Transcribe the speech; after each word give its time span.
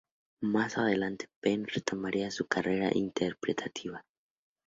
Más 0.41 0.79
adelante 0.79 1.27
Penn 1.41 1.67
retomaría 1.67 2.31
su 2.31 2.47
carrera 2.47 2.89
interpretativa. 2.91 4.03